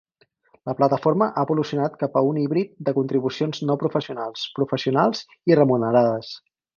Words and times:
La 0.69 0.73
plataforma 0.77 1.25
ha 1.25 1.43
evolucionat 1.47 1.99
cap 2.05 2.17
a 2.21 2.23
un 2.29 2.39
híbrid 2.43 2.73
de 2.87 2.93
contribucions 2.99 3.63
no 3.71 3.75
professionals, 3.87 4.47
professionals 4.61 5.23
i 5.53 5.59
remunerades. 5.65 6.33